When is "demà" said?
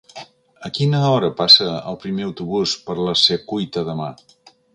3.93-4.11